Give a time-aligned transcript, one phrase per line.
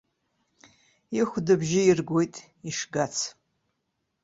[1.19, 2.35] Ихәда абжьы иргоит
[2.69, 3.15] ишгац.